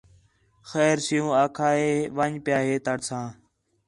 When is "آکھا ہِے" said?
1.43-1.91